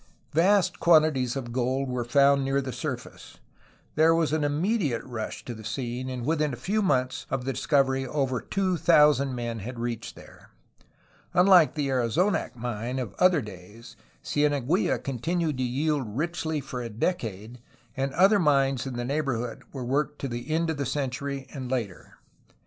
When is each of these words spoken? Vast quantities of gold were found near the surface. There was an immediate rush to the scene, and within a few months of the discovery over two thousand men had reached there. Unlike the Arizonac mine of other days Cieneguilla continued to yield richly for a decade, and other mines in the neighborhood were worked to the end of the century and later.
Vast 0.33 0.79
quantities 0.79 1.35
of 1.35 1.51
gold 1.51 1.87
were 1.87 2.03
found 2.03 2.43
near 2.43 2.59
the 2.59 2.73
surface. 2.73 3.37
There 3.93 4.15
was 4.15 4.33
an 4.33 4.43
immediate 4.43 5.03
rush 5.03 5.45
to 5.45 5.53
the 5.53 5.63
scene, 5.63 6.09
and 6.09 6.25
within 6.25 6.53
a 6.53 6.57
few 6.57 6.81
months 6.81 7.27
of 7.29 7.45
the 7.45 7.53
discovery 7.53 8.07
over 8.07 8.41
two 8.41 8.77
thousand 8.77 9.35
men 9.35 9.59
had 9.59 9.77
reached 9.77 10.15
there. 10.15 10.49
Unlike 11.35 11.75
the 11.75 11.89
Arizonac 11.89 12.55
mine 12.55 12.97
of 12.97 13.13
other 13.19 13.41
days 13.43 13.95
Cieneguilla 14.23 14.97
continued 15.03 15.57
to 15.59 15.63
yield 15.63 16.17
richly 16.17 16.61
for 16.61 16.81
a 16.81 16.89
decade, 16.89 17.59
and 17.95 18.11
other 18.13 18.39
mines 18.39 18.87
in 18.87 18.95
the 18.95 19.05
neighborhood 19.05 19.61
were 19.71 19.85
worked 19.85 20.17
to 20.21 20.27
the 20.27 20.49
end 20.49 20.71
of 20.71 20.77
the 20.77 20.85
century 20.87 21.45
and 21.53 21.69
later. 21.69 22.17